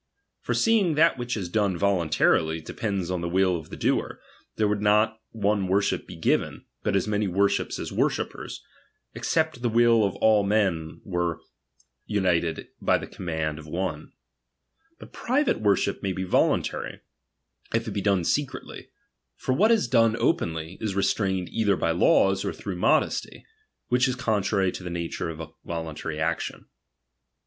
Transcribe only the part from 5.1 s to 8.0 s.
one worship be given, but as many worships as